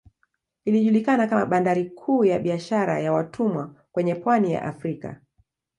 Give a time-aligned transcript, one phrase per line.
[0.65, 5.21] Ilijulikana kama bandari kuu ya biashara ya watumwa kwenye pwani ya Afrika